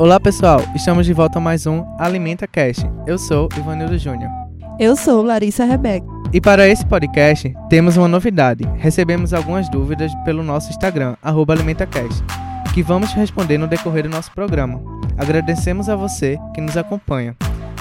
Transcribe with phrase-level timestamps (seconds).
[0.00, 2.90] Olá pessoal, estamos de volta a mais um Alimenta Cast.
[3.06, 4.30] Eu sou Ivanildo Júnior.
[4.78, 6.06] Eu sou Larissa Rebeca.
[6.32, 8.64] E para esse podcast, temos uma novidade.
[8.78, 12.24] Recebemos algumas dúvidas pelo nosso Instagram, arroba AlimentaCast,
[12.72, 14.80] que vamos responder no decorrer do nosso programa.
[15.18, 17.36] Agradecemos a você que nos acompanha.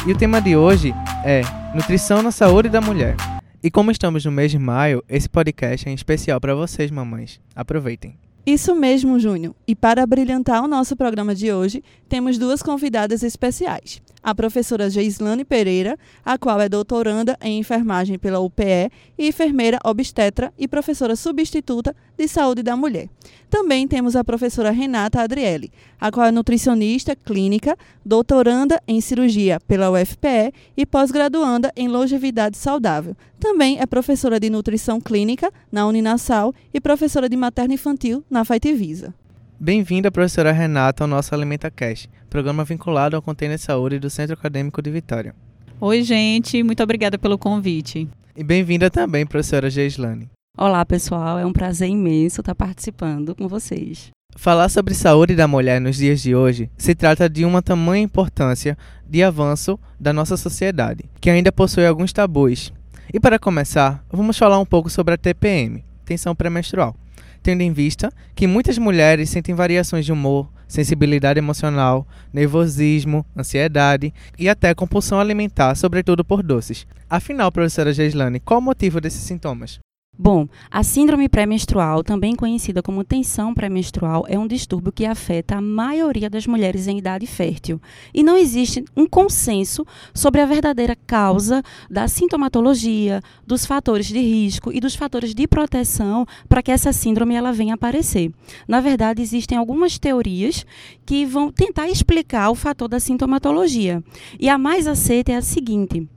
[0.05, 1.41] E o tema de hoje é
[1.73, 3.15] Nutrição na Saúde da Mulher.
[3.63, 7.39] E como estamos no mês de maio, esse podcast é em especial para vocês, mamães.
[7.55, 8.28] Aproveitem.
[8.51, 9.53] Isso mesmo, Júnior.
[9.67, 14.01] E para brilhantar o nosso programa de hoje, temos duas convidadas especiais.
[14.23, 20.51] A professora Geislane Pereira, a qual é doutoranda em enfermagem pela UPE e enfermeira obstetra
[20.57, 23.07] e professora substituta de saúde da mulher.
[23.51, 29.91] Também temos a professora Renata Adriele, a qual é nutricionista clínica, doutoranda em cirurgia pela
[29.91, 33.15] UFPE e pós-graduanda em longevidade saudável.
[33.39, 38.38] Também é professora de nutrição clínica na Uninasal e professora de materno infantil na
[38.75, 39.13] Visa.
[39.59, 44.81] Bem-vinda, professora Renata, ao nosso Alimenta Cast, programa vinculado ao Container Saúde do Centro Acadêmico
[44.81, 45.35] de Vitória.
[45.81, 48.07] Oi, gente, muito obrigada pelo convite.
[48.35, 50.29] E bem-vinda também, professora Geislane.
[50.57, 54.11] Olá, pessoal, é um prazer imenso estar participando com vocês.
[54.35, 58.77] Falar sobre saúde da mulher nos dias de hoje se trata de uma tamanha importância
[59.05, 62.71] de avanço da nossa sociedade, que ainda possui alguns tabus.
[63.13, 66.95] E para começar, vamos falar um pouco sobre a TPM, tensão pré-menstrual,
[67.41, 74.47] tendo em vista que muitas mulheres sentem variações de humor, sensibilidade emocional, nervosismo, ansiedade e
[74.47, 76.85] até compulsão alimentar, sobretudo por doces.
[77.09, 79.79] Afinal, professora Geislane, qual o motivo desses sintomas?
[80.21, 85.61] Bom, a síndrome pré-menstrual, também conhecida como tensão pré-menstrual, é um distúrbio que afeta a
[85.61, 87.79] maioria das mulheres em idade fértil.
[88.13, 94.73] E não existe um consenso sobre a verdadeira causa da sintomatologia, dos fatores de risco
[94.73, 98.29] e dos fatores de proteção para que essa síndrome ela venha aparecer.
[98.67, 100.65] Na verdade, existem algumas teorias
[101.05, 104.03] que vão tentar explicar o fator da sintomatologia.
[104.37, 106.09] E a mais aceita é a seguinte: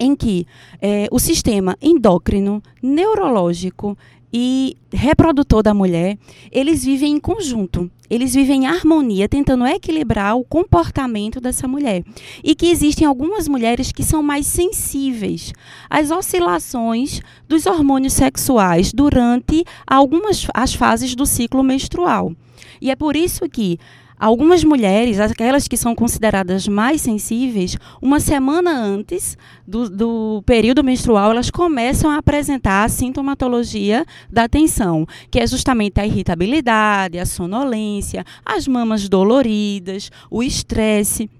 [0.00, 0.46] em que
[0.80, 3.96] eh, o sistema endócrino, neurológico
[4.32, 6.16] e reprodutor da mulher,
[6.50, 7.90] eles vivem em conjunto.
[8.08, 12.02] Eles vivem em harmonia, tentando equilibrar o comportamento dessa mulher.
[12.42, 15.52] E que existem algumas mulheres que são mais sensíveis
[15.88, 22.32] às oscilações dos hormônios sexuais durante algumas as fases do ciclo menstrual.
[22.80, 23.78] E é por isso que
[24.20, 31.30] Algumas mulheres, aquelas que são consideradas mais sensíveis, uma semana antes do, do, período menstrual,
[31.30, 38.22] elas começam a apresentar a sintomatologia da tensão, que é justamente a irritabilidade, a sonolência,
[38.44, 41.30] as mamas doloridas, o estresse.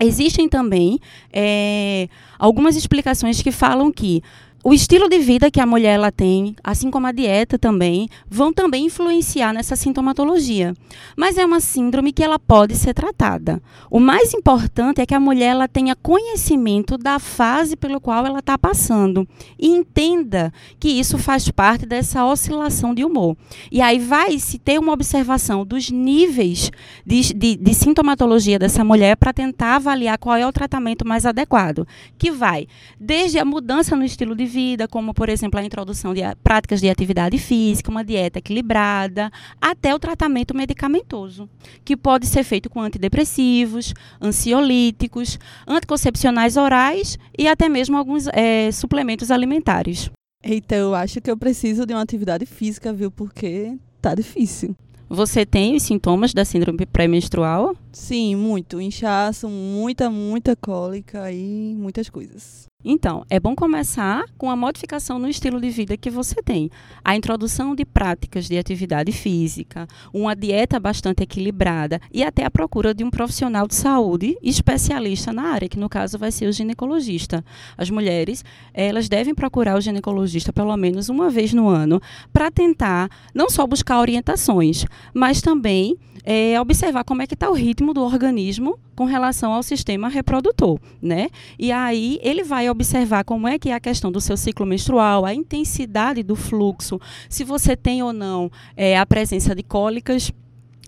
[0.00, 0.98] Existem também
[1.30, 4.22] é, algumas explicações que falam que
[4.64, 8.52] o estilo de vida que a mulher ela tem, assim como a dieta também, vão
[8.52, 10.72] também influenciar nessa sintomatologia.
[11.16, 13.60] Mas é uma síndrome que ela pode ser tratada.
[13.90, 18.38] O mais importante é que a mulher ela tenha conhecimento da fase pelo qual ela
[18.38, 19.26] está passando
[19.58, 23.36] e entenda que isso faz parte dessa oscilação de humor.
[23.70, 26.70] E aí vai se ter uma observação dos níveis
[27.04, 31.84] de, de, de sintomatologia dessa mulher para tentar avaliar qual é o tratamento mais adequado,
[32.16, 32.68] que vai
[33.00, 36.90] desde a mudança no estilo de vida, como, por exemplo, a introdução de práticas de
[36.90, 39.30] atividade física, uma dieta equilibrada,
[39.60, 41.48] até o tratamento medicamentoso,
[41.84, 49.30] que pode ser feito com antidepressivos, ansiolíticos, anticoncepcionais orais e até mesmo alguns é, suplementos
[49.30, 50.10] alimentares.
[50.44, 53.10] Eita, eu acho que eu preciso de uma atividade física, viu?
[53.10, 54.76] Porque tá difícil.
[55.08, 57.76] Você tem os sintomas da síndrome pré-menstrual?
[57.92, 58.80] Sim, muito.
[58.80, 62.71] Inchaço, muita, muita cólica e muitas coisas.
[62.84, 66.68] Então, é bom começar com a modificação no estilo de vida que você tem.
[67.04, 72.92] A introdução de práticas de atividade física, uma dieta bastante equilibrada e até a procura
[72.92, 77.44] de um profissional de saúde especialista na área, que no caso vai ser o ginecologista.
[77.78, 78.44] As mulheres,
[78.74, 82.00] elas devem procurar o ginecologista pelo menos uma vez no ano
[82.32, 87.54] para tentar não só buscar orientações, mas também é, observar como é que está o
[87.54, 91.28] ritmo do organismo com relação ao sistema reprodutor, né?
[91.58, 95.26] E aí ele vai observar como é que é a questão do seu ciclo menstrual,
[95.26, 100.30] a intensidade do fluxo, se você tem ou não é, a presença de cólicas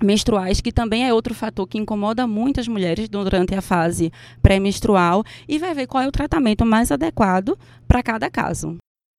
[0.00, 5.58] menstruais, que também é outro fator que incomoda muitas mulheres durante a fase pré-menstrual, e
[5.58, 7.58] vai ver qual é o tratamento mais adequado
[7.88, 8.76] para cada caso.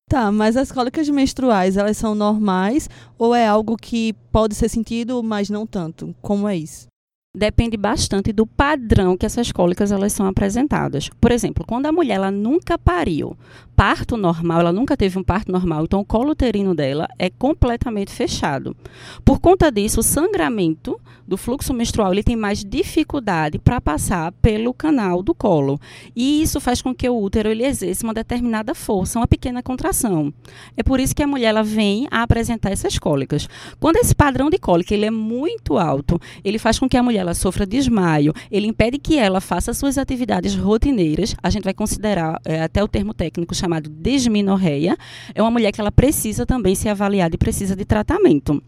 [0.10, 5.22] Tá, mas as cólicas menstruais, elas são normais ou é algo que pode ser sentido,
[5.22, 6.16] mas não tanto?
[6.22, 6.88] Como é isso?
[7.36, 11.10] Depende bastante do padrão que essas cólicas elas são apresentadas.
[11.20, 13.36] Por exemplo, quando a mulher ela nunca pariu,
[13.76, 18.12] parto normal, ela nunca teve um parto normal, então o colo uterino dela é completamente
[18.12, 18.76] fechado.
[19.24, 24.74] Por conta disso, o sangramento do fluxo menstrual ele tem mais dificuldade para passar pelo
[24.74, 25.80] canal do colo.
[26.16, 30.34] E isso faz com que o útero ele exerça uma determinada força, uma pequena contração.
[30.78, 33.48] É por isso que a mulher ela vem a apresentar essas cólicas.
[33.80, 37.20] Quando esse padrão de cólica ele é muito alto, ele faz com que a mulher
[37.20, 41.36] ela sofra desmaio, ele impede que ela faça suas atividades rotineiras.
[41.42, 44.98] A gente vai considerar é, até o termo técnico chamado desminorreia.
[45.34, 48.62] É uma mulher que ela precisa também ser avaliada e precisa de tratamento.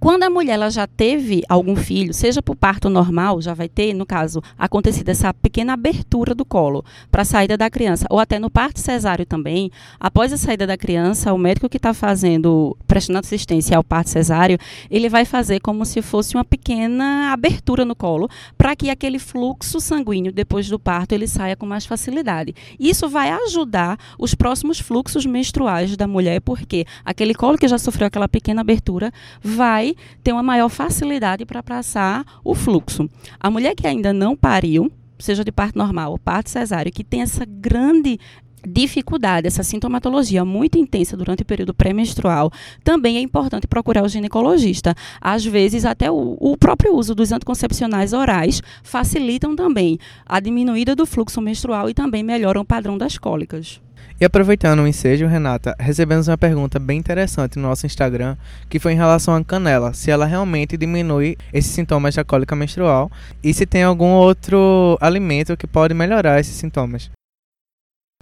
[0.00, 3.92] Quando a mulher ela já teve algum filho, seja por parto normal, já vai ter,
[3.92, 8.38] no caso, acontecido essa pequena abertura do colo para a saída da criança, ou até
[8.38, 9.70] no parto cesáreo também,
[10.00, 14.56] após a saída da criança, o médico que está fazendo, prestando assistência ao parto cesáreo,
[14.90, 18.26] ele vai fazer como se fosse uma pequena abertura no colo,
[18.56, 22.54] para que aquele fluxo sanguíneo depois do parto ele saia com mais facilidade.
[22.80, 28.06] Isso vai ajudar os próximos fluxos menstruais da mulher, porque aquele colo que já sofreu
[28.06, 29.12] aquela pequena abertura
[29.42, 29.89] vai
[30.22, 33.08] ter uma maior facilidade para passar o fluxo.
[33.38, 37.22] A mulher que ainda não pariu, seja de parto normal ou parto cesáreo, que tem
[37.22, 38.18] essa grande
[38.66, 42.50] dificuldade, essa sintomatologia muito intensa durante o período pré-menstrual,
[42.84, 44.94] também é importante procurar o ginecologista.
[45.20, 51.06] Às vezes, até o, o, próprio uso dos anticoncepcionais orais facilitam também a diminuída do
[51.06, 53.80] fluxo menstrual e também melhoram o padrão das cólicas.
[54.20, 58.36] E aproveitando o ensejo, Renata, recebemos uma pergunta bem interessante no nosso Instagram,
[58.68, 63.10] que foi em relação à canela, se ela realmente diminui esses sintomas da cólica menstrual
[63.42, 67.10] e se tem algum outro alimento que pode melhorar esses sintomas.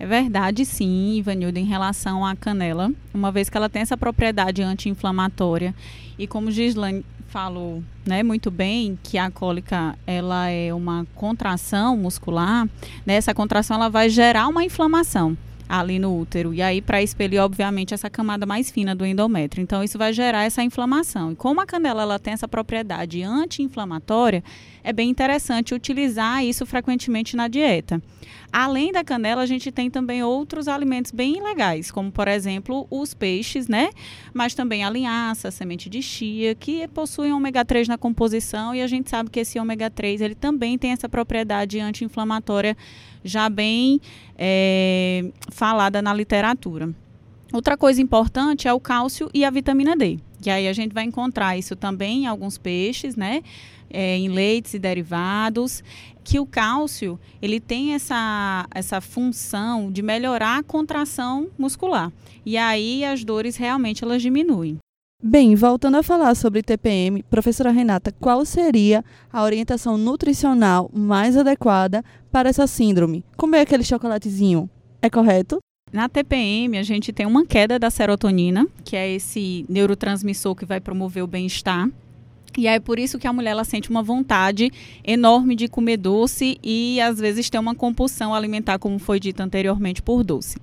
[0.01, 4.63] É verdade, sim, Ivanildo, em relação à canela, uma vez que ela tem essa propriedade
[4.63, 5.75] anti-inflamatória
[6.17, 12.69] e como Gislaine falou, né, muito bem, que a cólica ela é uma contração muscular,
[13.05, 15.37] né, essa contração ela vai gerar uma inflamação
[15.69, 16.55] ali no útero.
[16.55, 19.63] E aí, para expelir, obviamente, essa camada mais fina do endométrio.
[19.63, 21.33] Então, isso vai gerar essa inflamação.
[21.33, 24.43] E como a canela ela tem essa propriedade anti-inflamatória,
[24.83, 28.01] é bem interessante utilizar isso frequentemente na dieta.
[28.51, 33.13] Além da canela, a gente tem também outros alimentos bem legais, como por exemplo os
[33.13, 33.91] peixes, né?
[34.33, 38.81] Mas também a linhaça, a semente de chia, que possuem ômega 3 na composição e
[38.81, 42.75] a gente sabe que esse ômega 3 ele também tem essa propriedade anti-inflamatória
[43.29, 44.01] já bem
[44.37, 46.95] é, falada na literatura.
[47.53, 50.19] Outra coisa importante é o cálcio e a vitamina D.
[50.45, 53.43] E aí a gente vai encontrar isso também em alguns peixes, né?
[53.91, 55.83] É, em leites e derivados,
[56.23, 62.13] que o cálcio ele tem essa, essa função de melhorar a contração muscular.
[62.45, 64.79] E aí as dores realmente elas diminuem.
[65.21, 72.05] Bem, voltando a falar sobre TPM, professora Renata, qual seria a orientação nutricional mais adequada
[72.31, 73.25] para essa síndrome?
[73.37, 74.71] Comer aquele chocolatezinho
[75.03, 75.59] é correto?
[75.93, 80.81] Na TPM, a gente tem uma queda da serotonina, que é esse neurotransmissor que vai
[80.81, 81.91] promover o bem-estar.
[82.57, 84.73] E é por isso que a mulher ela sente uma vontade
[85.05, 90.03] enorme de comer doce e às vezes tem uma compulsão alimentar, como foi dito anteriormente,
[90.03, 90.57] por doce.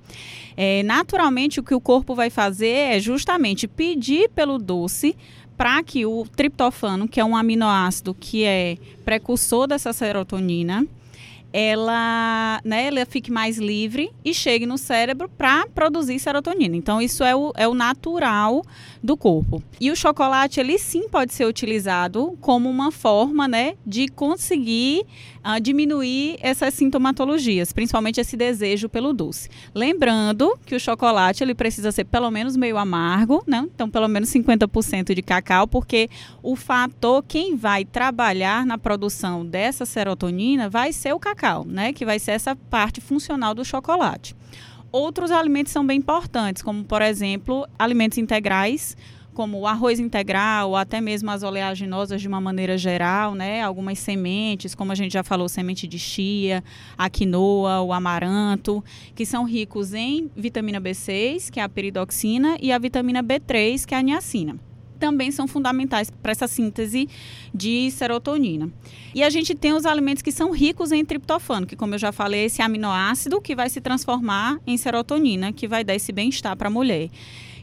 [0.57, 5.15] É, naturalmente, o que o corpo vai fazer é justamente pedir pelo doce
[5.57, 10.85] para que o triptofano, que é um aminoácido que é precursor dessa serotonina,
[11.57, 16.75] ela, né, ela fique mais livre e chegue no cérebro para produzir serotonina.
[16.75, 18.62] Então, isso é o, é o natural
[19.01, 19.63] do corpo.
[19.79, 25.05] E o chocolate, ele sim pode ser utilizado como uma forma, né, de conseguir
[25.45, 29.49] uh, diminuir essas sintomatologias, principalmente esse desejo pelo doce.
[29.73, 33.67] Lembrando que o chocolate, ele precisa ser pelo menos meio amargo, né?
[33.73, 36.09] Então, pelo menos 50% de cacau, porque
[36.41, 41.93] o fator, quem vai trabalhar na produção dessa serotonina vai ser o cacau, né?
[41.93, 44.35] Que vai ser essa parte funcional do chocolate.
[44.91, 48.95] Outros alimentos são bem importantes, como por exemplo, alimentos integrais,
[49.35, 53.61] como o arroz integral, até mesmo as oleaginosas de uma maneira geral, né?
[53.61, 56.63] Algumas sementes, como a gente já falou, semente de chia,
[56.97, 62.71] a quinoa, o amaranto, que são ricos em vitamina B6, que é a peridoxina, e
[62.71, 64.57] a vitamina B3, que é a niacina.
[64.97, 67.07] também são fundamentais para essa síntese
[67.53, 68.71] de serotonina.
[69.13, 72.11] E a gente tem os alimentos que são ricos em triptofano, que como eu já
[72.11, 76.69] falei, esse aminoácido que vai se transformar em serotonina, que vai dar esse bem-estar para
[76.69, 77.09] a mulher.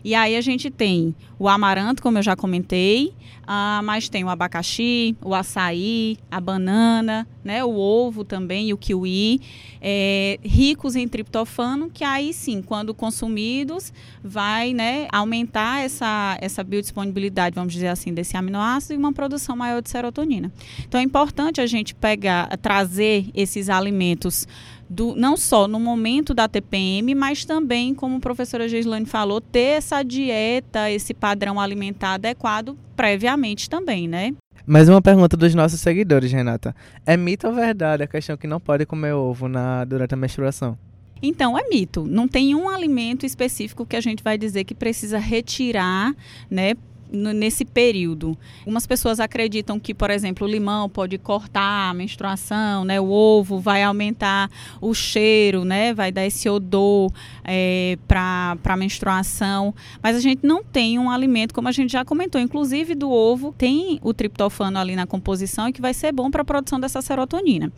[0.04, 3.12] E aí a gente tem o amaranto, como eu já comentei,
[3.46, 9.40] ah, mas tem o abacaxi, o açaí, a banana, né, o ovo também o kiwi,
[9.80, 13.92] é, ricos em triptofano, que aí sim, quando consumidos,
[14.22, 19.82] vai né, aumentar essa, essa biodisponibilidade, vamos dizer assim, desse aminoácido e uma produção maior
[19.82, 20.52] de serotonina.
[20.86, 24.46] Então é importante a gente pegar, trazer esses alimentos
[24.92, 29.78] do, não só no momento da TPM, mas também, como a professora Gislane falou, ter
[29.78, 34.34] essa dieta, esse padrão alimentar adequado previamente também, né?
[34.66, 36.76] Mais uma pergunta dos nossos seguidores, Renata.
[37.06, 40.78] É mito ou verdade a questão que não pode comer ovo na, durante a menstruação?
[41.22, 42.04] Então, é mito.
[42.04, 46.14] Não tem um alimento específico que a gente vai dizer que precisa retirar,
[46.50, 46.74] né,
[47.12, 48.36] nesse período.
[48.60, 53.00] Algumas pessoas acreditam que, por exemplo, o limão pode cortar a menstruação, né?
[53.00, 54.50] O ovo vai aumentar
[54.80, 55.92] o cheiro, né?
[55.92, 57.12] Vai dar esse odor
[57.44, 59.74] é, para a menstruação.
[60.02, 63.54] Mas a gente não tem um alimento, como a gente já comentou, inclusive do ovo,
[63.56, 67.02] tem o triptofano ali na composição e que vai ser bom para a produção dessa
[67.02, 67.72] serotonina.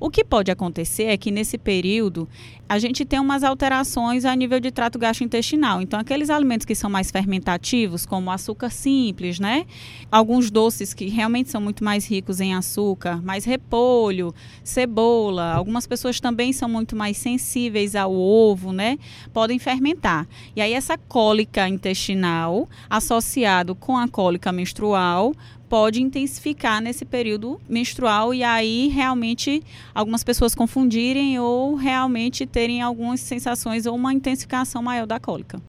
[0.00, 2.28] O que pode acontecer é que nesse período
[2.68, 5.82] a gente tem umas alterações a nível de trato gastrointestinal.
[5.82, 9.66] Então, aqueles alimentos que são mais fermentativos, como açúcar simples, né?
[10.10, 14.34] Alguns doces que realmente são muito mais ricos em açúcar, mais repolho,
[14.64, 15.52] cebola.
[15.54, 18.98] Algumas pessoas também são muito mais sensíveis ao ovo, né?
[19.32, 20.26] Podem fermentar.
[20.56, 25.32] E aí essa cólica intestinal associado com a cólica menstrual
[25.70, 29.62] pode intensificar nesse período menstrual e aí realmente
[29.94, 35.62] algumas pessoas confundirem ou realmente terem algumas sensações ou uma intensificação maior da cólica.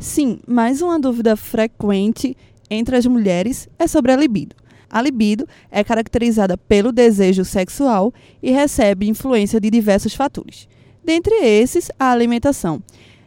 [0.00, 2.34] Sim, mais uma dúvida frequente
[2.72, 4.56] entre as mulheres é sobre a libido.
[4.88, 8.12] A libido é caracterizada pelo desejo sexual
[8.42, 10.68] e recebe influência de diversos fatores.
[11.04, 12.82] Dentre esses, a alimentação.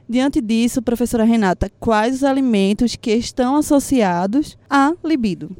[0.08, 5.56] Diante disso, professora Renata, quais os alimentos que estão associados à libido?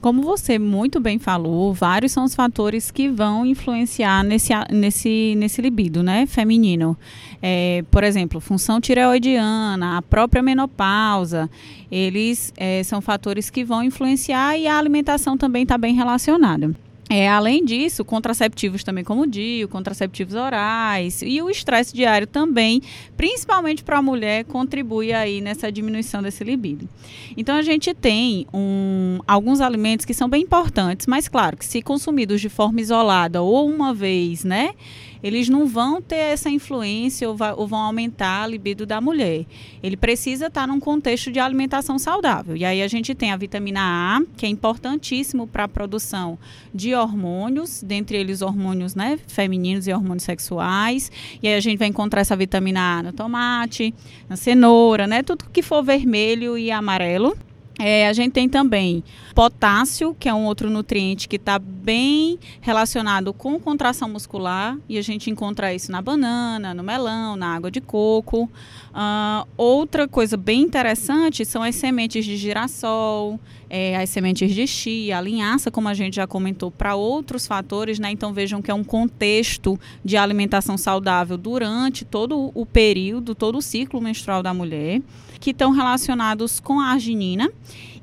[0.00, 5.60] Como você muito bem falou, vários são os fatores que vão influenciar nesse, nesse, nesse
[5.60, 6.96] libido né, feminino.
[7.42, 11.50] É, por exemplo, função tireoidiana, a própria menopausa,
[11.90, 16.74] eles é, são fatores que vão influenciar e a alimentação também está bem relacionada.
[17.08, 22.82] É, além disso, contraceptivos também como o DIU, contraceptivos orais e o estresse diário também,
[23.16, 26.88] principalmente para a mulher, contribui aí nessa diminuição desse libido.
[27.36, 31.80] Então a gente tem um, alguns alimentos que são bem importantes, mas claro que se
[31.80, 34.74] consumidos de forma isolada ou uma vez, né,
[35.22, 39.44] eles não vão ter essa influência ou, vai, ou, vão aumentar a libido da mulher.
[39.82, 42.56] Ele precisa estar num contexto de alimentação saudável.
[42.56, 46.38] E aí a gente tem a vitamina A, que é importantíssimo para a produção
[46.74, 51.10] de hormônios, dentre eles hormônios né, femininos e hormônios sexuais.
[51.42, 53.94] E aí a gente vai encontrar essa vitamina A no tomate,
[54.28, 55.22] na cenoura, né?
[55.22, 57.36] Tudo que for vermelho e amarelo.
[57.78, 59.04] É, a gente tem também
[59.34, 65.02] potássio, que é um outro nutriente que está bem relacionado com contração muscular, e a
[65.02, 68.44] gente encontra isso na banana, no melão, na água de coco.
[68.44, 75.18] Uh, outra coisa bem interessante são as sementes de girassol, é, as sementes de chia,
[75.18, 78.10] a linhaça, como a gente já comentou, para outros fatores, né?
[78.10, 83.62] Então vejam que é um contexto de alimentação saudável durante todo o período, todo o
[83.62, 85.02] ciclo menstrual da mulher
[85.40, 87.50] que estão relacionados com a arginina.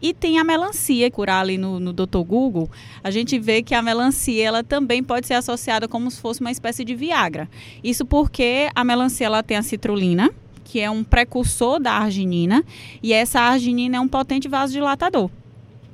[0.01, 2.23] E tem a melancia, curar ali no, no Dr.
[2.25, 2.69] Google,
[3.01, 6.51] a gente vê que a melancia ela também pode ser associada como se fosse uma
[6.51, 7.49] espécie de Viagra.
[7.81, 10.29] Isso porque a melancia ela tem a citrulina,
[10.65, 12.65] que é um precursor da arginina,
[13.01, 15.29] e essa arginina é um potente vasodilatador.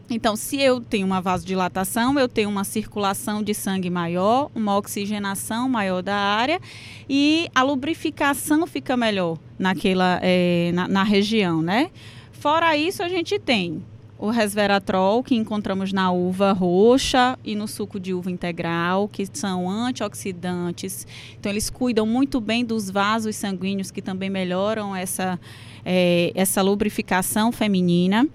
[0.10, 5.70] Então, se eu tenho uma vasodilatação, eu tenho uma circulação de sangue maior, uma oxigenação
[5.70, 6.60] maior da área
[7.08, 11.92] e a lubrificação fica melhor naquela, é, na, na região, né?
[12.32, 13.84] Fora isso, a gente tem
[14.19, 19.69] o resveratrol, que encontramos na uva roxa e no suco de uva integral, que são
[19.69, 21.07] antioxidantes.
[21.39, 25.39] Então, eles cuidam muito bem dos vasos sanguíneos, que também melhoram essa,
[25.85, 28.27] é, essa lubrificação feminina.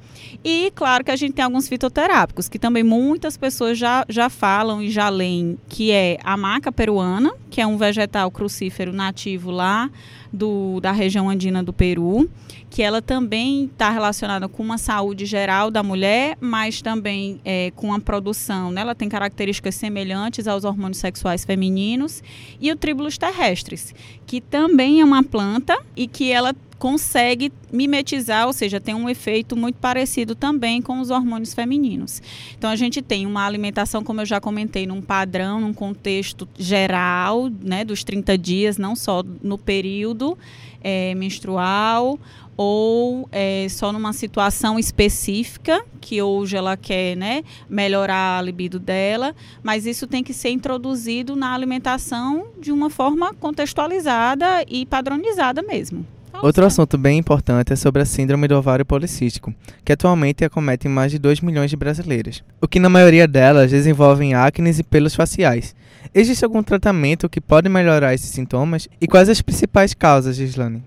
[0.42, 4.80] E, claro, que a gente tem alguns fitoterápicos, que também muitas pessoas já, já falam
[4.80, 9.88] e já leem, que é a maca peruana, que é um vegetal crucífero nativo lá
[10.32, 12.28] do, da região andina do Peru,
[12.68, 17.94] que ela também está relacionada com uma saúde geral da mulher, mas também é, com
[17.94, 18.72] a produção.
[18.72, 18.80] Né?
[18.80, 22.24] Ela tem características semelhantes aos hormônios sexuais femininos.
[22.60, 23.94] E o tribulus terrestres,
[24.26, 29.56] que também é uma planta e que ela consegue mimetizar, ou seja, tem um efeito
[29.56, 32.22] muito parecido também com os hormônios femininos.
[32.56, 37.50] Então a gente tem uma alimentação, como eu já comentei, num padrão, num contexto geral,
[37.62, 40.36] né, dos 30 dias, não só no período
[40.82, 42.18] é, menstrual
[42.56, 49.34] ou é, só numa situação específica que hoje ela quer né, melhorar a libido dela,
[49.62, 56.06] mas isso tem que ser introduzido na alimentação de uma forma contextualizada e padronizada mesmo.
[56.42, 61.10] Outro assunto bem importante é sobre a síndrome do ovário policístico, que atualmente acomete mais
[61.10, 65.74] de 2 milhões de brasileiras, o que na maioria delas desenvolvem acne e pelos faciais.
[66.14, 68.88] Existe algum tratamento que pode melhorar esses sintomas?
[69.00, 70.82] E quais as principais causas, Gislane?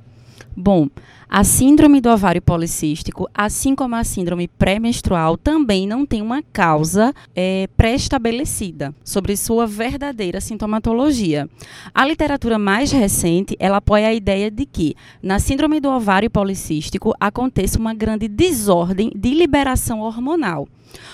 [0.55, 0.87] Bom,
[1.29, 7.13] a síndrome do ovário policístico, assim como a síndrome pré-menstrual, também não tem uma causa
[7.35, 11.49] é, pré-estabelecida sobre sua verdadeira sintomatologia.
[11.93, 17.13] A literatura mais recente ela apoia a ideia de que na síndrome do ovário policístico
[17.19, 20.67] aconteça uma grande desordem de liberação hormonal.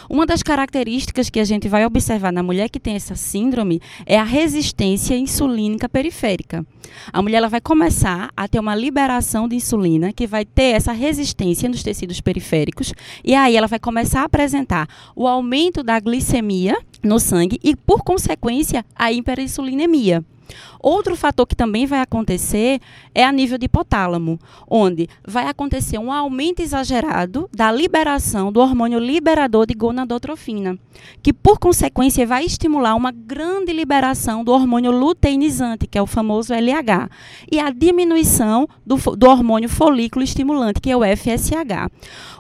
[0.10, 4.18] Uma das características que a gente vai observar na mulher que tem essa síndrome é
[4.18, 6.66] a resistência insulínica periférica.
[7.12, 10.92] A mulher ela vai começar a ter uma liberação de insulina que vai ter essa
[10.92, 16.78] resistência nos tecidos periféricos e aí ela vai começar a apresentar o aumento da glicemia
[17.04, 20.24] no sangue e, por consequência, a hiperinsulinemia.
[20.80, 22.82] Outro fator que também vai acontecer
[23.16, 29.00] é a nível de hipotálamo, onde vai acontecer um aumento exagerado da liberação do hormônio
[29.00, 30.78] liberador de gonadotrofina,
[31.22, 36.54] que por consequência vai estimular uma grande liberação do hormônio luteinizante, que é o famoso
[36.54, 37.10] LH,
[37.52, 41.90] e a diminuição do, do hormônio folículo estimulante, que é o FSH.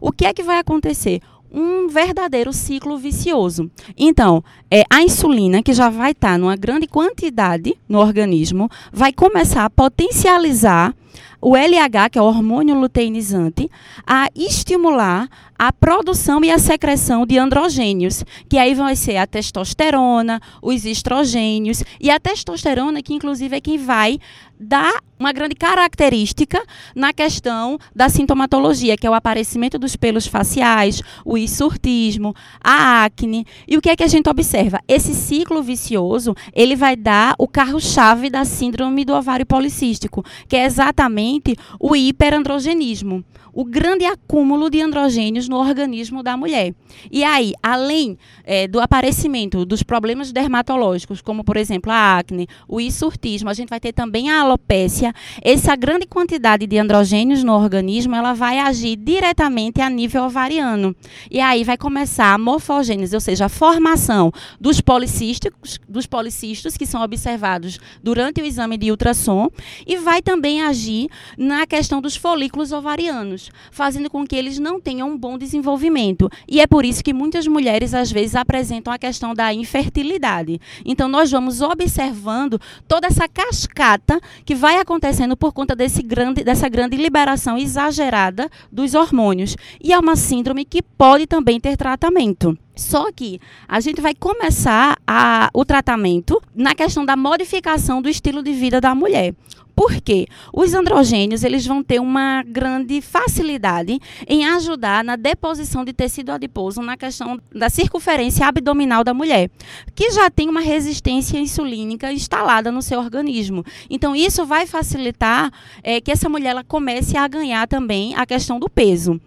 [0.01, 1.21] O que é que vai acontecer?
[1.53, 3.69] Um verdadeiro ciclo vicioso.
[3.95, 9.13] Então, é, a insulina, que já vai estar tá numa grande quantidade no organismo, vai
[9.13, 10.95] começar a potencializar
[11.39, 13.69] o LH, que é o hormônio luteinizante,
[14.07, 15.27] a estimular
[15.59, 21.83] a produção e a secreção de androgênios, que aí vai ser a testosterona, os estrogênios
[21.99, 24.19] e a testosterona, que inclusive é quem vai
[24.63, 26.61] dar uma grande característica
[26.95, 33.45] na questão da sintomatologia, que é o aparecimento dos pelos faciais, o hisurtismo, a acne.
[33.67, 34.79] E o que é que a gente observa?
[34.87, 40.65] Esse ciclo vicioso, ele vai dar o carro-chave da síndrome do ovário policístico, que é
[40.65, 43.23] exatamente o hiperandrogenismo
[43.53, 46.73] o grande acúmulo de androgênios no organismo da mulher.
[47.11, 52.81] E aí, além é, do aparecimento dos problemas dermatológicos, como por exemplo a acne, o
[52.81, 55.13] hisurtismo, a gente vai ter também a alopécia.
[55.41, 60.95] Essa grande quantidade de androgênios no organismo, ela vai agir diretamente a nível ovariano.
[61.29, 66.85] E aí vai começar a morfogênese, ou seja, a formação dos policísticos, dos policistos que
[66.85, 69.49] são observados durante o exame de ultrassom,
[69.85, 75.09] e vai também agir na questão dos folículos ovarianos fazendo com que eles não tenham
[75.09, 76.29] um bom desenvolvimento.
[76.47, 80.59] E é por isso que muitas mulheres, às vezes, apresentam a questão da infertilidade.
[80.85, 86.67] Então, nós vamos observando toda essa cascata que vai acontecendo por conta desse grande, dessa
[86.69, 89.55] grande liberação exagerada dos hormônios.
[89.81, 92.57] E é uma síndrome que pode também ter tratamento.
[92.75, 98.41] Só que a gente vai começar a, o tratamento na questão da modificação do estilo
[98.41, 99.33] de vida da mulher.
[99.75, 100.27] Por quê?
[100.53, 106.81] Os androgênios eles vão ter uma grande facilidade em ajudar na deposição de tecido adiposo
[106.81, 109.49] na questão da circunferência abdominal da mulher,
[109.95, 113.65] que já tem uma resistência insulínica instalada no seu organismo.
[113.89, 118.59] Então, isso vai facilitar é, que essa mulher ela comece a ganhar também a questão
[118.59, 119.19] do peso.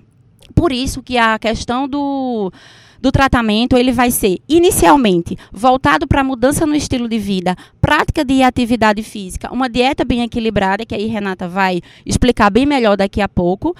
[0.54, 2.52] Por isso que a questão do
[3.00, 8.42] do tratamento ele vai ser inicialmente voltado para mudança no estilo de vida, prática de
[8.42, 13.28] atividade física, uma dieta bem equilibrada, que aí Renata vai explicar bem melhor daqui a
[13.28, 13.74] pouco,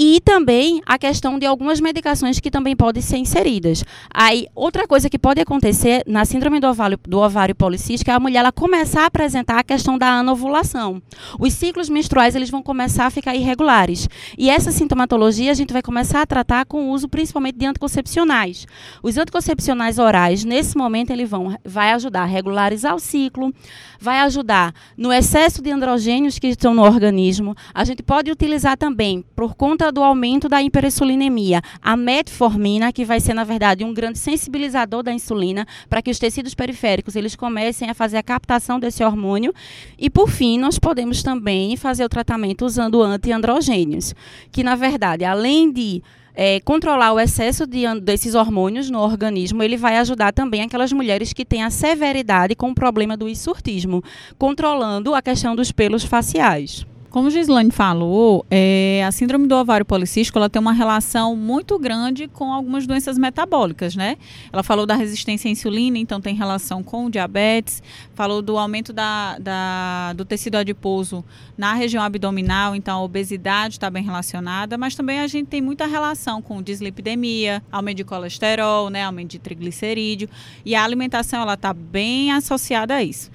[0.00, 3.82] e também a questão de algumas medicações que também podem ser inseridas.
[4.14, 8.20] Aí, outra coisa que pode acontecer na síndrome do ovário, do ovário policístico é a
[8.20, 11.02] mulher ela começar a apresentar a questão da anovulação.
[11.40, 14.08] Os ciclos menstruais eles vão começar a ficar irregulares.
[14.38, 18.68] E essa sintomatologia a gente vai começar a tratar com o uso principalmente de anticoncepcionais.
[19.02, 23.52] Os anticoncepcionais orais, nesse momento, eles vão vai ajudar a regularizar o ciclo,
[23.98, 27.56] vai ajudar no excesso de androgênios que estão no organismo.
[27.74, 31.60] A gente pode utilizar também, por conta do aumento da hiperinsulinemia.
[31.82, 36.18] A metformina, que vai ser, na verdade, um grande sensibilizador da insulina, para que os
[36.18, 39.52] tecidos periféricos eles comecem a fazer a captação desse hormônio.
[39.98, 44.14] E, por fim, nós podemos também fazer o tratamento usando antiandrogênios,
[44.50, 46.02] que, na verdade, além de
[46.40, 51.32] é, controlar o excesso de, desses hormônios no organismo, ele vai ajudar também aquelas mulheres
[51.32, 54.04] que têm a severidade com o problema do hisurtismo,
[54.38, 56.86] controlando a questão dos pelos faciais.
[57.10, 62.28] Como Gislaine falou, é, a síndrome do ovário policístico ela tem uma relação muito grande
[62.28, 64.18] com algumas doenças metabólicas, né?
[64.52, 67.82] Ela falou da resistência à insulina, então tem relação com diabetes,
[68.14, 71.24] falou do aumento da, da do tecido adiposo
[71.56, 75.86] na região abdominal, então a obesidade está bem relacionada, mas também a gente tem muita
[75.86, 80.28] relação com dislipidemia, aumento de colesterol, né, aumento de triglicerídeo,
[80.62, 83.30] e a alimentação ela está bem associada a isso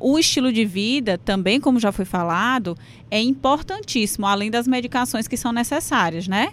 [0.00, 2.76] o estilo de vida, também, como já foi falado,
[3.10, 6.50] é importantíssimo, além das medicações que são necessárias, né?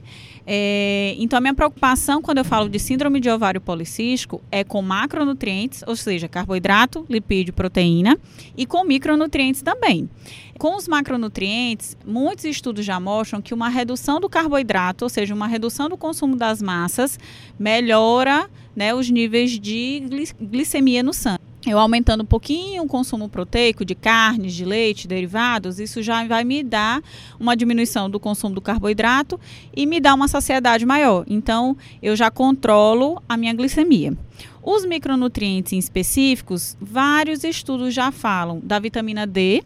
[0.48, 4.82] É, então, a minha preocupação quando eu falo de síndrome de ovário policístico é com
[4.82, 8.18] macronutrientes, ou seja, carboidrato, lipídio, proteína,
[8.56, 10.10] e com micronutrientes também.
[10.58, 15.48] Com os macronutrientes, muitos estudos já mostram que uma redução do carboidrato, ou seja, uma
[15.48, 17.20] redução do consumo das massas,
[17.60, 20.04] melhora né, os níveis de
[20.40, 25.80] glicemia no sangue eu aumentando um pouquinho o consumo proteico de carnes, de leite, derivados,
[25.80, 27.02] isso já vai me dar
[27.40, 29.40] uma diminuição do consumo do carboidrato
[29.76, 31.26] e me dá uma saciedade maior.
[31.28, 34.16] Então, eu já controlo a minha glicemia.
[34.64, 39.64] Os micronutrientes específicos, vários estudos já falam da vitamina D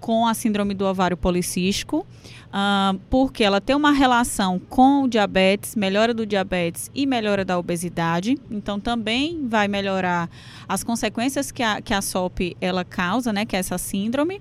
[0.00, 2.06] com a síndrome do ovário policístico
[2.48, 7.58] uh, porque ela tem uma relação com o diabetes, melhora do diabetes e melhora da
[7.58, 8.36] obesidade.
[8.50, 10.28] Então também vai melhorar
[10.68, 14.40] as consequências que a, que a SOP ela causa, né, que é essa síndrome.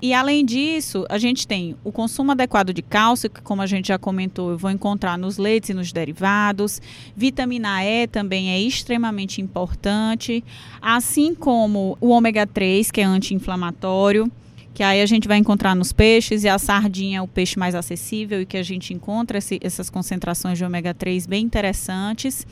[0.00, 3.88] E além disso, a gente tem o consumo adequado de cálcio, que como a gente
[3.88, 6.80] já comentou, eu vou encontrar nos leites e nos derivados.
[7.16, 10.44] Vitamina E também é extremamente importante,
[10.80, 14.30] assim como o ômega 3, que é anti-inflamatório
[14.78, 17.74] que aí a gente vai encontrar nos peixes, e a sardinha é o peixe mais
[17.74, 22.46] acessível e que a gente encontra esse, essas concentrações de ômega 3 bem interessantes.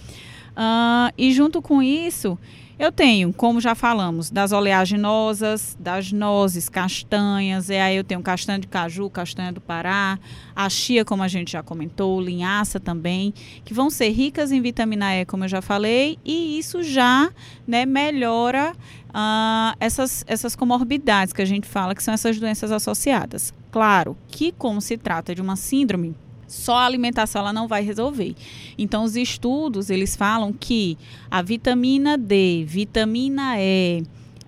[0.57, 2.39] Uh, e junto com isso,
[2.79, 8.59] eu tenho, como já falamos, das oleaginosas, das nozes, castanhas, e aí eu tenho castanha
[8.59, 10.19] de caju, castanha do Pará,
[10.55, 13.33] a chia, como a gente já comentou, linhaça também,
[13.65, 17.31] que vão ser ricas em vitamina E, como eu já falei, e isso já
[17.67, 18.73] né, melhora
[19.09, 23.55] uh, essas, essas comorbidades que a gente fala, que são essas doenças associadas.
[23.71, 26.15] Claro que, como se trata de uma síndrome
[26.47, 28.35] só a alimentação ela não vai resolver.
[28.79, 30.97] Então os estudos eles falam que
[31.31, 34.03] a vitamina D, vitamina E,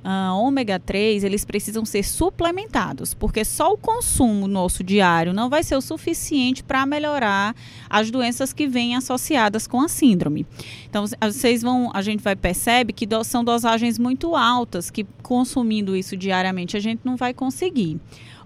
[0.04, 5.62] uh, ômega 3, eles precisam ser suplementados, porque só o consumo nosso diário não vai
[5.62, 7.54] ser o suficiente para melhorar
[7.88, 10.46] as doenças que vêm associadas com a síndrome.
[10.88, 16.16] Então vocês vão, a gente vai perceber que são dosagens muito altas, que consumindo isso
[16.16, 18.00] diariamente a gente não vai conseguir.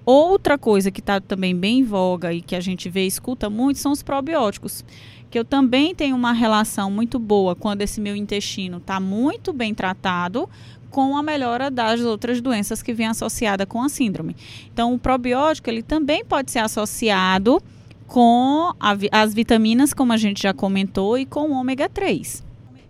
[0.05, 3.49] Outra coisa que está também bem em voga e que a gente vê e escuta
[3.49, 4.85] muito são os probióticos.
[5.31, 9.73] Que eu também tenho uma relação muito boa quando esse meu intestino está muito bem
[9.73, 10.49] tratado
[10.91, 14.37] com a melhora das outras doenças que vêm associada com a síndrome.
[14.73, 17.63] Então, o probiótico ele também pode ser associado
[18.07, 22.45] com a, as vitaminas, como a gente já comentou, e com o ômega 3.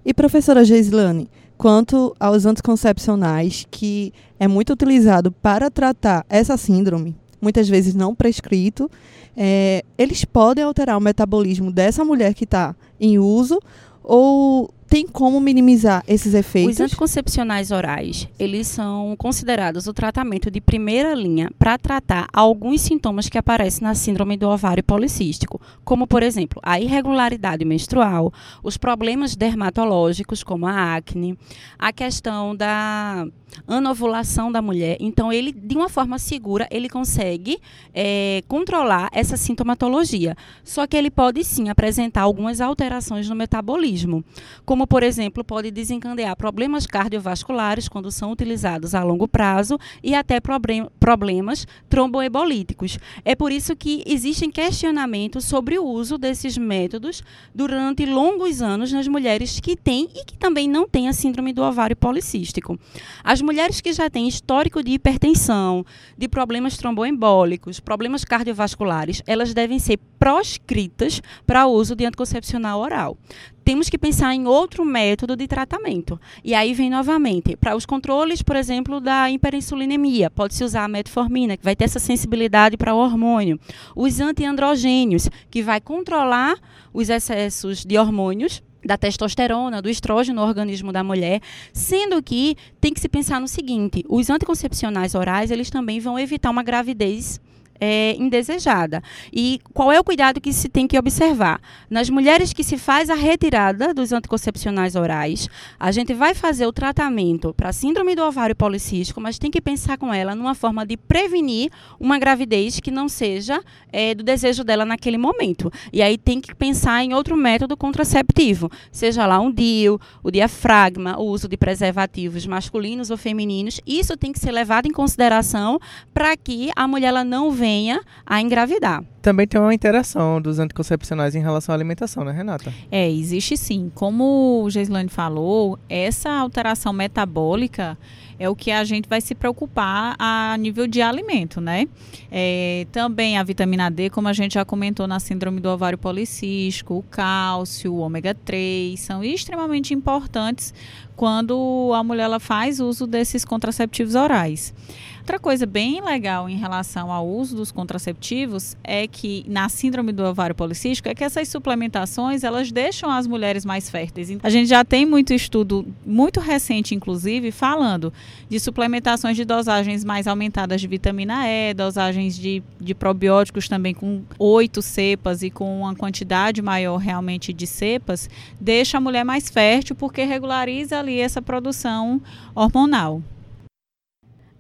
[0.04, 1.30] E professora Geislane,
[1.62, 8.90] quanto aos anticoncepcionais, que é muito utilizado para tratar essa síndrome, muitas vezes não prescrito,
[9.36, 13.60] é, eles podem alterar o metabolismo dessa mulher que está em uso
[14.02, 16.74] ou tem como minimizar esses efeitos?
[16.74, 23.26] Os anticoncepcionais orais, eles são considerados o tratamento de primeira linha para tratar alguns sintomas
[23.26, 29.34] que aparecem na síndrome do ovário policístico, como, por exemplo, a irregularidade menstrual, os problemas
[29.34, 31.38] dermatológicos, como a acne,
[31.78, 33.26] a questão da
[33.66, 34.96] anovulação da mulher.
[35.00, 37.58] Então, ele, de uma forma segura, ele consegue
[37.94, 40.36] é, controlar essa sintomatologia.
[40.64, 44.24] Só que ele pode sim apresentar algumas alterações no metabolismo,
[44.64, 50.40] como, por exemplo, pode desencadear problemas cardiovasculares quando são utilizados a longo prazo e até
[50.40, 52.98] problem problemas tromboebolíticos.
[53.24, 57.22] É por isso que existem questionamentos sobre o uso desses métodos
[57.54, 61.62] durante longos anos nas mulheres que têm e que também não têm a síndrome do
[61.62, 62.78] ovário policístico.
[63.22, 65.84] As mulheres que já têm histórico de hipertensão,
[66.16, 73.16] de problemas tromboembólicos, problemas cardiovasculares, elas devem ser proscritas para o uso de anticoncepcional oral.
[73.64, 76.20] Temos que pensar em outro método de tratamento.
[76.42, 81.56] E aí vem novamente, para os controles, por exemplo, da hiperinsulinemia, pode-se usar a metformina,
[81.56, 83.58] que vai ter essa sensibilidade para o hormônio.
[83.94, 86.56] Os antiandrogênios, que vai controlar
[86.92, 91.40] os excessos de hormônios da testosterona, do estrógeno no organismo da mulher,
[91.72, 96.50] sendo que tem que se pensar no seguinte, os anticoncepcionais orais, eles também vão evitar
[96.50, 97.40] uma gravidez
[97.80, 99.02] é, indesejada.
[99.32, 101.60] E qual é o cuidado que se tem que observar?
[101.90, 106.72] Nas mulheres que se faz a retirada dos anticoncepcionais orais, a gente vai fazer o
[106.72, 110.96] tratamento para síndrome do ovário policístico, mas tem que pensar com ela numa forma de
[110.96, 113.60] prevenir uma gravidez que não seja
[113.92, 115.70] é, do desejo dela naquele momento.
[115.92, 121.18] E aí tem que pensar em outro método contraceptivo, seja lá um DIU, o diafragma,
[121.18, 123.80] o uso de preservativos masculinos ou femininos.
[123.86, 125.78] Isso tem que ser levado em consideração
[126.14, 129.02] para que a mulher ela não venha venha a engravidar.
[129.22, 132.72] Também tem uma interação dos anticoncepcionais em relação à alimentação, né, Renata?
[132.90, 133.90] É, existe sim.
[133.94, 137.96] Como o Geislane falou, essa alteração metabólica
[138.38, 141.86] é o que a gente vai se preocupar a nível de alimento, né?
[142.30, 146.94] É, também a vitamina D, como a gente já comentou na síndrome do ovário policístico,
[146.94, 150.74] o cálcio, o ômega 3, são extremamente importantes
[151.22, 154.74] quando a mulher ela faz uso desses contraceptivos orais.
[155.22, 160.24] Outra coisa bem legal em relação ao uso dos contraceptivos é que na síndrome do
[160.24, 164.36] ovário policístico é que essas suplementações elas deixam as mulheres mais férteis.
[164.42, 168.12] A gente já tem muito estudo, muito recente inclusive, falando
[168.48, 174.22] de suplementações de dosagens mais aumentadas de vitamina E, dosagens de, de probióticos também com
[174.40, 178.28] oito cepas e com uma quantidade maior realmente de cepas,
[178.60, 182.20] deixa a mulher mais fértil porque regulariza ali essa produção
[182.54, 183.22] hormonal.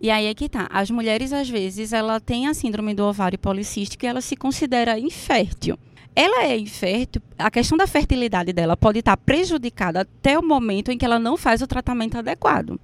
[0.00, 0.68] E aí é que tá.
[0.70, 4.98] As mulheres, às vezes, ela tem a síndrome do ovário policístico e ela se considera
[4.98, 5.78] infértil.
[6.14, 10.98] Ela é infértil, a questão da fertilidade dela pode estar prejudicada até o momento em
[10.98, 12.78] que ela não faz o tratamento adequado.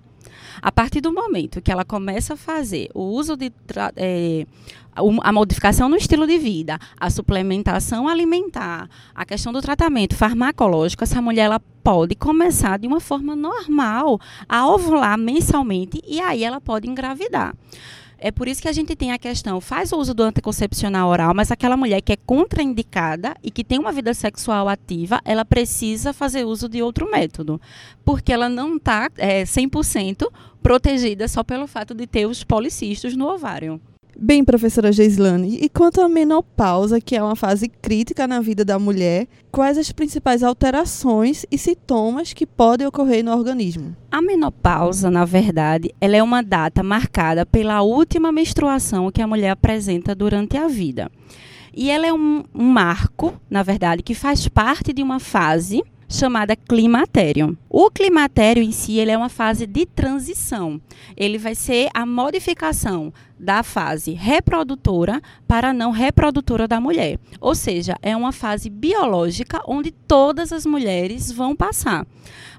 [0.60, 3.52] A partir do momento que ela começa a fazer o uso de
[3.96, 4.46] é,
[5.22, 11.22] a modificação no estilo de vida, a suplementação alimentar, a questão do tratamento farmacológico, essa
[11.22, 16.88] mulher ela pode começar de uma forma normal a ovular mensalmente e aí ela pode
[16.88, 17.54] engravidar.
[18.20, 21.32] É por isso que a gente tem a questão, faz o uso do anticoncepcional oral,
[21.32, 26.12] mas aquela mulher que é contraindicada e que tem uma vida sexual ativa, ela precisa
[26.12, 27.60] fazer uso de outro método,
[28.04, 30.28] porque ela não está é, 100%
[30.60, 33.80] protegida só pelo fato de ter os policistos no ovário.
[34.20, 38.76] Bem, professora Geislane, e quanto à menopausa, que é uma fase crítica na vida da
[38.76, 43.96] mulher, quais as principais alterações e sintomas que podem ocorrer no organismo?
[44.10, 49.50] A menopausa, na verdade, ela é uma data marcada pela última menstruação que a mulher
[49.50, 51.08] apresenta durante a vida.
[51.72, 56.56] E ela é um, um marco, na verdade, que faz parte de uma fase chamada
[56.56, 57.56] climatério.
[57.68, 60.80] O climatério em si ele é uma fase de transição.
[61.16, 67.18] Ele vai ser a modificação da fase reprodutora para a não reprodutora da mulher.
[67.40, 72.06] Ou seja, é uma fase biológica onde todas as mulheres vão passar.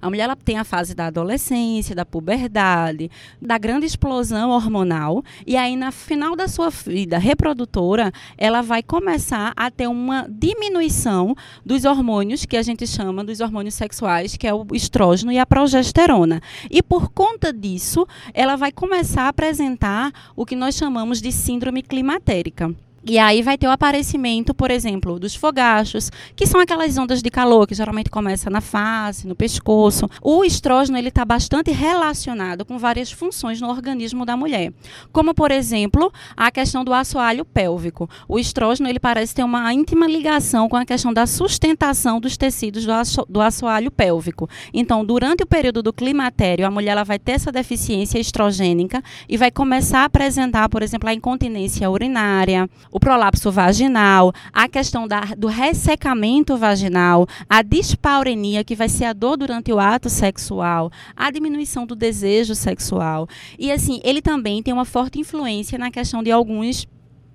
[0.01, 3.09] A mulher ela tem a fase da adolescência, da puberdade,
[3.41, 9.53] da grande explosão hormonal, e aí no final da sua vida reprodutora, ela vai começar
[9.55, 14.53] a ter uma diminuição dos hormônios que a gente chama dos hormônios sexuais, que é
[14.53, 16.41] o estrógeno e a progesterona.
[16.69, 21.83] E por conta disso, ela vai começar a apresentar o que nós chamamos de síndrome
[21.83, 22.73] climatérica.
[23.05, 27.29] E aí vai ter o aparecimento, por exemplo, dos fogachos, que são aquelas ondas de
[27.29, 30.09] calor que geralmente começa na face, no pescoço.
[30.21, 34.73] O estrógeno ele está bastante relacionado com várias funções no organismo da mulher,
[35.11, 38.09] como por exemplo a questão do assoalho pélvico.
[38.27, 42.85] O estrógeno ele parece ter uma íntima ligação com a questão da sustentação dos tecidos
[42.85, 44.49] do, asso do assoalho pélvico.
[44.73, 49.37] Então, durante o período do climatério, a mulher ela vai ter essa deficiência estrogênica e
[49.37, 55.21] vai começar a apresentar, por exemplo, a incontinência urinária o prolapso vaginal, a questão da,
[55.37, 61.31] do ressecamento vaginal, a dispaurenia, que vai ser a dor durante o ato sexual, a
[61.31, 63.27] diminuição do desejo sexual.
[63.57, 66.87] E assim, ele também tem uma forte influência na questão de alguns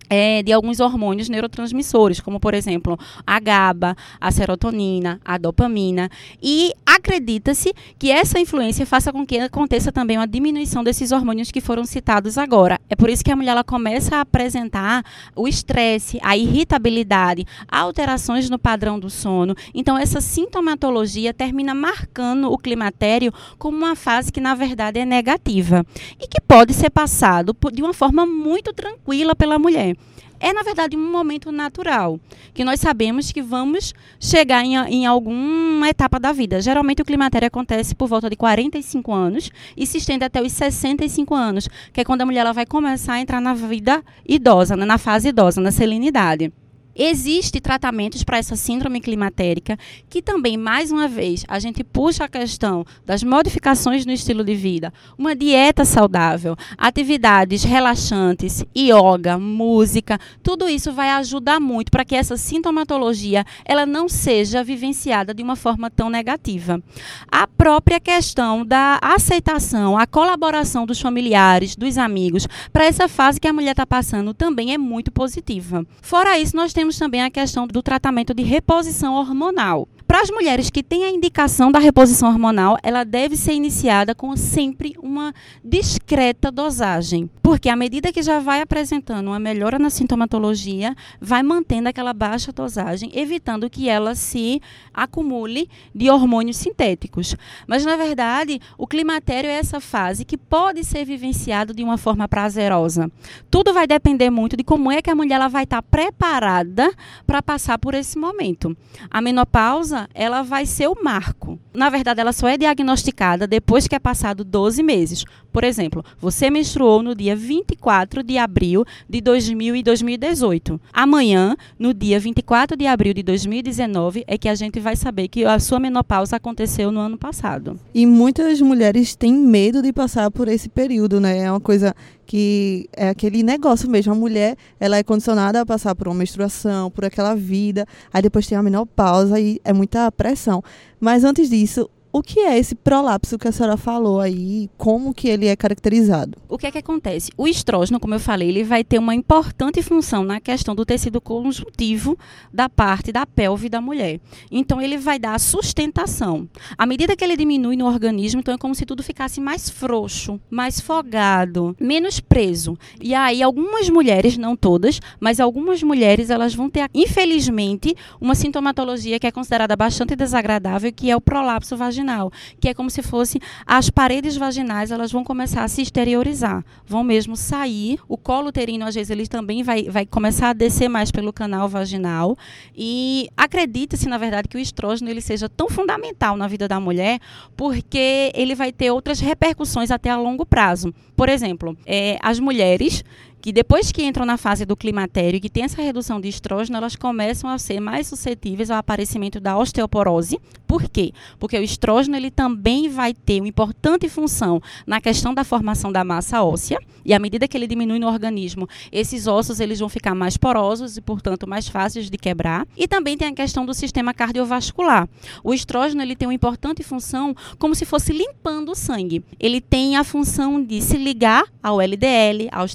[0.08, 6.10] é, de alguns hormônios neurotransmissores, como por exemplo a GABA, a serotonina, a dopamina.
[6.42, 11.60] E acredita-se que essa influência faça com que aconteça também uma diminuição desses hormônios que
[11.60, 12.78] foram citados agora.
[12.88, 15.04] É por isso que a mulher ela começa a apresentar
[15.36, 19.54] o estresse, a irritabilidade, alterações no padrão do sono.
[19.72, 25.86] Então, essa sintomatologia termina marcando o climatério como uma fase que, na verdade, é negativa
[26.20, 29.93] e que pode ser passado de uma forma muito tranquila pela mulher
[30.40, 32.20] é, na verdade, um momento natural,
[32.52, 36.60] que nós sabemos que vamos chegar em, em alguma etapa da vida.
[36.60, 41.34] Geralmente, o climatério acontece por volta de 45 anos e se estende até os 65
[41.34, 44.84] anos, que é quando a mulher ela vai começar a entrar na vida idosa, né,
[44.84, 46.52] na fase idosa, na selinidade.
[46.96, 49.76] Existem tratamentos para essa síndrome climatérica,
[50.08, 54.54] que também, mais uma vez, a gente puxa a questão das modificações no estilo de
[54.54, 62.14] vida, uma dieta saudável, atividades relaxantes, yoga, música, tudo isso vai ajudar muito para que
[62.14, 66.82] essa sintomatologia ela não seja vivenciada de uma forma tão negativa.
[67.30, 73.48] A própria questão da aceitação, a colaboração dos familiares, dos amigos, para essa fase que
[73.48, 75.84] a mulher está passando também é muito positiva.
[76.02, 79.88] Fora isso, nós temos temos também a questão do tratamento de reposição hormonal.
[80.14, 84.36] Para as mulheres que têm a indicação da reposição hormonal, ela deve ser iniciada com
[84.36, 90.94] sempre uma discreta dosagem, porque à medida que já vai apresentando uma melhora na sintomatologia,
[91.20, 94.62] vai mantendo aquela baixa dosagem, evitando que ela se
[94.94, 97.34] acumule de hormônios sintéticos.
[97.66, 102.28] Mas na verdade, o climatério é essa fase que pode ser vivenciada de uma forma
[102.28, 103.10] prazerosa.
[103.50, 106.88] Tudo vai depender muito de como é que a mulher ela vai estar preparada
[107.26, 108.76] para passar por esse momento.
[109.10, 111.58] A menopausa ela vai ser o marco.
[111.72, 115.24] Na verdade, ela só é diagnosticada depois que é passado 12 meses.
[115.52, 120.80] Por exemplo, você menstruou no dia 24 de abril de 2000 e 2018.
[120.92, 125.44] Amanhã, no dia 24 de abril de 2019, é que a gente vai saber que
[125.44, 127.78] a sua menopausa aconteceu no ano passado.
[127.94, 131.38] E muitas mulheres têm medo de passar por esse período, né?
[131.38, 131.94] É uma coisa
[132.26, 134.12] que é aquele negócio mesmo.
[134.12, 138.46] A mulher, ela é condicionada a passar por uma menstruação, por aquela vida, aí depois
[138.46, 140.62] tem a menopausa e é muita pressão.
[141.00, 144.70] Mas antes disso, o que é esse prolapso que a senhora falou aí?
[144.78, 146.38] Como que ele é caracterizado?
[146.48, 147.32] O que é que acontece?
[147.36, 151.20] O estrógeno, como eu falei, ele vai ter uma importante função na questão do tecido
[151.20, 152.16] conjuntivo
[152.52, 154.20] da parte da pelve da mulher.
[154.48, 156.48] Então, ele vai dar sustentação.
[156.78, 160.40] À medida que ele diminui no organismo, então é como se tudo ficasse mais frouxo,
[160.48, 162.78] mais fogado, menos preso.
[163.02, 169.18] E aí, algumas mulheres, não todas, mas algumas mulheres, elas vão ter, infelizmente, uma sintomatologia
[169.18, 173.02] que é considerada bastante desagradável, que é o prolapso vaginal vaginal, que é como se
[173.02, 177.98] fosse as paredes vaginais, elas vão começar a se exteriorizar, vão mesmo sair.
[178.06, 181.68] O colo uterino, às vezes, ele também vai, vai começar a descer mais pelo canal
[181.68, 182.36] vaginal.
[182.76, 187.18] E acredita-se, na verdade, que o estrógeno ele seja tão fundamental na vida da mulher,
[187.56, 190.94] porque ele vai ter outras repercussões até a longo prazo.
[191.16, 193.02] Por exemplo, é, as mulheres
[193.44, 196.78] que depois que entram na fase do climatério e que tem essa redução de estrógeno,
[196.78, 200.40] elas começam a ser mais suscetíveis ao aparecimento da osteoporose.
[200.66, 201.12] Por quê?
[201.38, 206.02] Porque o estrógeno ele também vai ter uma importante função na questão da formação da
[206.02, 210.14] massa óssea, e à medida que ele diminui no organismo, esses ossos eles vão ficar
[210.14, 212.66] mais porosos e, portanto, mais fáceis de quebrar.
[212.74, 215.06] E também tem a questão do sistema cardiovascular.
[215.42, 219.22] O estrógeno ele tem uma importante função como se fosse limpando o sangue.
[219.38, 222.72] Ele tem a função de se ligar ao LDL, aos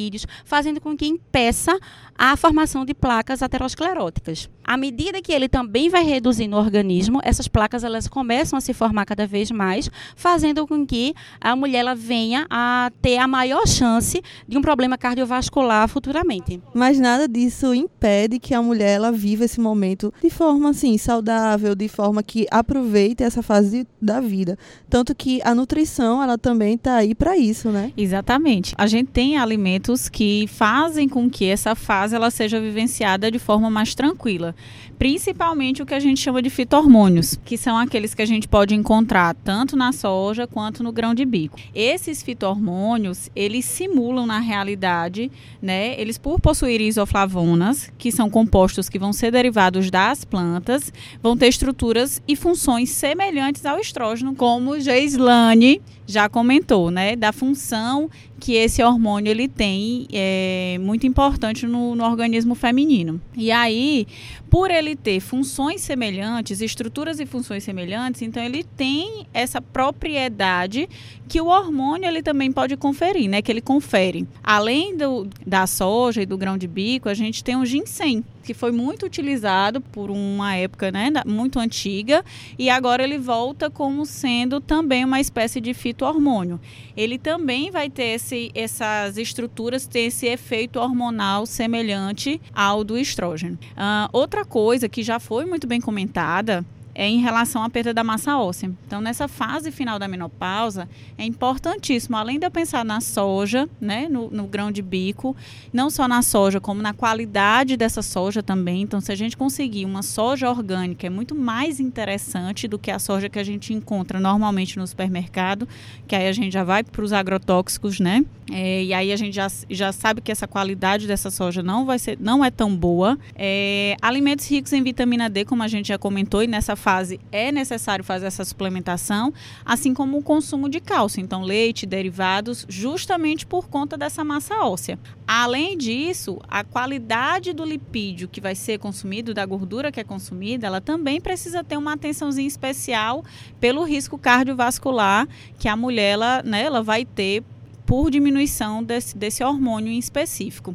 [0.00, 1.78] triglicerídeos, fazendo com que impeça
[2.22, 4.46] a formação de placas ateroscleróticas.
[4.62, 8.74] À medida que ele também vai reduzir no organismo, essas placas elas começam a se
[8.74, 13.66] formar cada vez mais, fazendo com que a mulher ela venha a ter a maior
[13.66, 16.60] chance de um problema cardiovascular futuramente.
[16.74, 21.74] Mas nada disso impede que a mulher ela viva esse momento de forma assim saudável,
[21.74, 24.58] de forma que aproveite essa fase da vida.
[24.90, 27.92] Tanto que a nutrição ela também está aí para isso, né?
[27.96, 28.74] Exatamente.
[28.76, 33.70] A gente tem alimentos que fazem com que essa fase ela seja vivenciada de forma
[33.70, 34.54] mais tranquila.
[34.98, 38.74] Principalmente o que a gente chama de fitormônios, que são aqueles que a gente pode
[38.74, 41.58] encontrar tanto na soja quanto no grão de bico.
[41.74, 45.30] Esses fitormônios, eles simulam na realidade,
[45.62, 50.92] né, eles por possuírem isoflavonas, que são compostos que vão ser derivados das plantas,
[51.22, 58.10] vão ter estruturas e funções semelhantes ao estrógeno, como Geislane já comentou, né, da função
[58.40, 63.20] que esse hormônio ele tem é muito importante no, no organismo feminino.
[63.36, 64.06] E aí,
[64.48, 70.88] por ele ter funções semelhantes, estruturas e funções semelhantes, então ele tem essa propriedade
[71.28, 73.42] que o hormônio ele também pode conferir, né?
[73.42, 74.26] Que ele confere.
[74.42, 78.54] Além do, da soja e do grão de bico, a gente tem o ginseng, que
[78.54, 82.24] foi muito utilizado por uma época né, muito antiga
[82.58, 86.58] e agora ele volta como sendo também uma espécie de fito-hormônio.
[86.96, 93.56] Ele também vai ter esse, essas estruturas, ter esse efeito hormonal semelhante ao do estrógeno.
[93.76, 96.66] Uh, outra coisa que já foi muito bem comentada
[97.00, 98.70] é em relação à perda da massa óssea.
[98.86, 100.86] Então, nessa fase final da menopausa,
[101.16, 105.34] é importantíssimo, além de eu pensar na soja, né, no, no grão de bico,
[105.72, 108.82] não só na soja, como na qualidade dessa soja também.
[108.82, 112.98] Então, se a gente conseguir uma soja orgânica, é muito mais interessante do que a
[112.98, 115.66] soja que a gente encontra normalmente no supermercado,
[116.06, 118.26] que aí a gente já vai para os agrotóxicos, né?
[118.52, 121.98] É, e aí a gente já, já sabe que essa qualidade dessa soja não vai
[121.98, 123.18] ser, não é tão boa.
[123.34, 126.89] É, alimentos ricos em vitamina D, como a gente já comentou, e nessa fase
[127.32, 129.32] é necessário fazer essa suplementação,
[129.64, 134.98] assim como o consumo de cálcio, então leite, derivados, justamente por conta dessa massa óssea.
[135.26, 140.66] Além disso, a qualidade do lipídio que vai ser consumido, da gordura que é consumida,
[140.66, 143.24] ela também precisa ter uma atençãozinha especial
[143.58, 145.28] pelo risco cardiovascular
[145.58, 147.42] que a mulher ela, né, ela vai ter
[147.86, 150.74] por diminuição desse, desse hormônio em específico.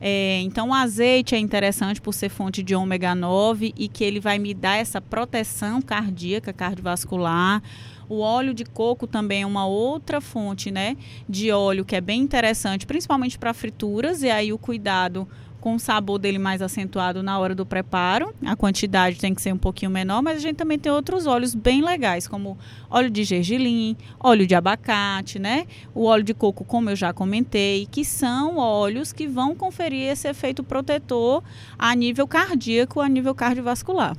[0.00, 4.18] É, então, o azeite é interessante por ser fonte de ômega 9 e que ele
[4.18, 7.62] vai me dar essa proteção cardíaca, cardiovascular.
[8.08, 10.96] O óleo de coco também é uma outra fonte né,
[11.28, 15.28] de óleo que é bem interessante, principalmente para frituras, e aí o cuidado
[15.60, 18.34] com o sabor dele mais acentuado na hora do preparo.
[18.44, 21.54] A quantidade tem que ser um pouquinho menor, mas a gente também tem outros óleos
[21.54, 22.58] bem legais, como
[22.88, 25.66] óleo de gergelim, óleo de abacate, né?
[25.94, 30.28] O óleo de coco, como eu já comentei, que são óleos que vão conferir esse
[30.28, 31.42] efeito protetor
[31.78, 34.16] a nível cardíaco, a nível cardiovascular.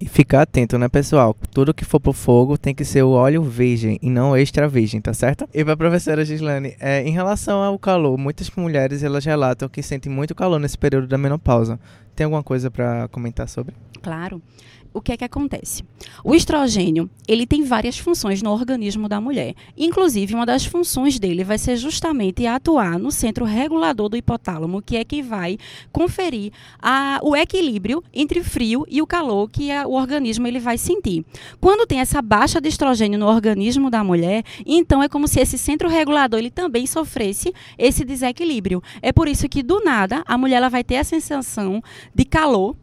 [0.00, 1.36] E ficar atento, né, pessoal?
[1.52, 5.00] Tudo que for pro fogo tem que ser o óleo virgem e não extra virgem,
[5.00, 5.48] tá certo?
[5.52, 10.12] E pra professora Gislane, é, em relação ao calor, muitas mulheres elas relatam que sentem
[10.12, 11.78] muito calor nesse período da menopausa.
[12.14, 13.74] Tem alguma coisa para comentar sobre?
[14.02, 14.40] Claro
[14.94, 15.82] o que é que acontece?
[16.22, 19.54] O estrogênio, ele tem várias funções no organismo da mulher.
[19.76, 24.96] Inclusive, uma das funções dele vai ser justamente atuar no centro regulador do hipotálamo, que
[24.96, 25.58] é que vai
[25.90, 30.60] conferir a, o equilíbrio entre o frio e o calor que a, o organismo ele
[30.60, 31.24] vai sentir.
[31.60, 35.58] Quando tem essa baixa de estrogênio no organismo da mulher, então é como se esse
[35.58, 38.80] centro regulador ele também sofresse esse desequilíbrio.
[39.02, 41.82] É por isso que do nada a mulher ela vai ter a sensação
[42.14, 42.76] de calor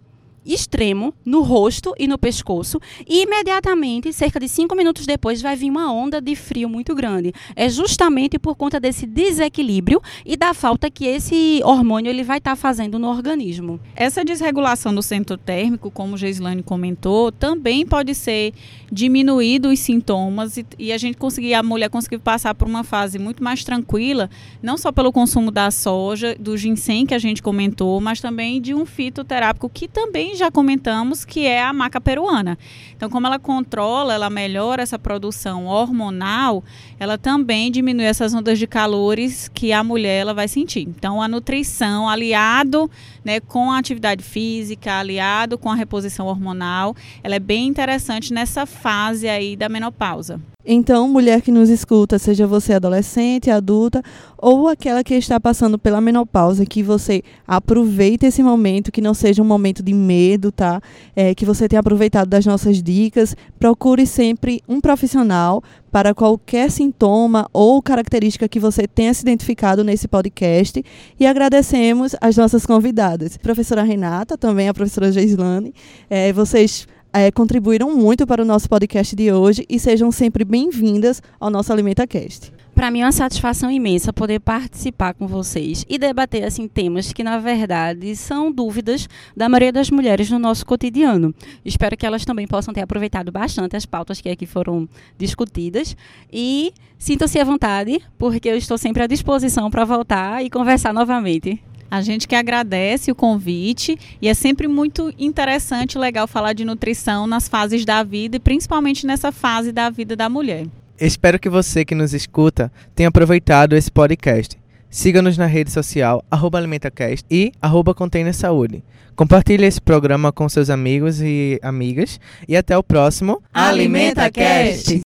[0.45, 5.69] extremo no rosto e no pescoço e imediatamente, cerca de cinco minutos depois, vai vir
[5.69, 7.33] uma onda de frio muito grande.
[7.55, 12.51] É justamente por conta desse desequilíbrio e da falta que esse hormônio ele vai estar
[12.51, 13.79] tá fazendo no organismo.
[13.95, 18.53] Essa desregulação do centro térmico, como Geislane comentou, também pode ser
[18.91, 23.17] diminuído os sintomas e, e a gente conseguir, a mulher conseguir passar por uma fase
[23.17, 24.29] muito mais tranquila,
[24.61, 28.73] não só pelo consumo da soja, do ginseng que a gente comentou, mas também de
[28.73, 32.57] um fitoterápico que também já comentamos, que é a maca peruana.
[32.95, 36.63] Então, como ela controla, ela melhora essa produção hormonal,
[36.99, 40.81] ela também diminui essas ondas de calores que a mulher ela vai sentir.
[40.81, 42.89] Então, a nutrição aliado
[43.23, 48.65] né, com a atividade física, aliado com a reposição hormonal, ela é bem interessante nessa
[48.65, 50.39] fase aí da menopausa.
[50.65, 54.03] Então, mulher que nos escuta, seja você adolescente, adulta
[54.37, 59.41] ou aquela que está passando pela menopausa, que você aproveite esse momento, que não seja
[59.41, 60.81] um momento de medo, tá?
[61.15, 63.35] É, que você tenha aproveitado das nossas dicas.
[63.59, 70.07] Procure sempre um profissional para qualquer sintoma ou característica que você tenha se identificado nesse
[70.07, 70.83] podcast.
[71.19, 75.73] E agradecemos as nossas convidadas, professora Renata, também a professora Geislane.
[76.09, 81.21] É, vocês é, contribuíram muito para o nosso podcast de hoje e sejam sempre bem-vindas
[81.39, 82.53] ao nosso AlimentaCast.
[82.73, 87.23] Para mim é uma satisfação imensa poder participar com vocês e debater assim temas que
[87.23, 91.35] na verdade são dúvidas da maioria das mulheres no nosso cotidiano.
[91.65, 94.87] Espero que elas também possam ter aproveitado bastante as pautas que aqui foram
[95.17, 95.95] discutidas
[96.31, 101.61] e sintam-se à vontade, porque eu estou sempre à disposição para voltar e conversar novamente.
[101.91, 106.63] A gente que agradece o convite e é sempre muito interessante e legal falar de
[106.63, 110.65] nutrição nas fases da vida e principalmente nessa fase da vida da mulher.
[110.97, 114.57] Espero que você que nos escuta tenha aproveitado esse podcast.
[114.89, 117.93] Siga-nos na rede social AlimentaCast e arroba
[118.31, 118.81] Saúde.
[119.13, 122.19] Compartilhe esse programa com seus amigos e amigas.
[122.47, 125.01] E até o próximo AlimentaCast!